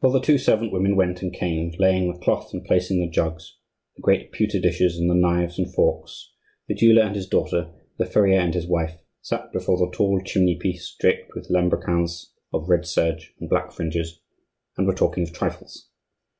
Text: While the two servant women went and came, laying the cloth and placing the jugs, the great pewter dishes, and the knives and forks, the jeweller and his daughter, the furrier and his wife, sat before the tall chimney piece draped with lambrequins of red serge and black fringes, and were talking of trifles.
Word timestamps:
While 0.00 0.10
the 0.12 0.20
two 0.20 0.38
servant 0.38 0.72
women 0.72 0.96
went 0.96 1.22
and 1.22 1.32
came, 1.32 1.70
laying 1.78 2.10
the 2.12 2.18
cloth 2.18 2.52
and 2.52 2.64
placing 2.64 2.98
the 2.98 3.06
jugs, 3.08 3.58
the 3.94 4.02
great 4.02 4.32
pewter 4.32 4.58
dishes, 4.58 4.98
and 4.98 5.08
the 5.08 5.14
knives 5.14 5.56
and 5.56 5.72
forks, 5.72 6.32
the 6.66 6.74
jeweller 6.74 7.02
and 7.02 7.14
his 7.14 7.28
daughter, 7.28 7.70
the 7.96 8.04
furrier 8.04 8.40
and 8.40 8.54
his 8.54 8.66
wife, 8.66 8.98
sat 9.22 9.52
before 9.52 9.78
the 9.78 9.96
tall 9.96 10.20
chimney 10.20 10.56
piece 10.56 10.96
draped 10.98 11.32
with 11.36 11.48
lambrequins 11.48 12.32
of 12.52 12.68
red 12.68 12.86
serge 12.86 13.32
and 13.38 13.48
black 13.48 13.70
fringes, 13.70 14.18
and 14.76 14.84
were 14.88 14.92
talking 14.96 15.22
of 15.22 15.32
trifles. 15.32 15.88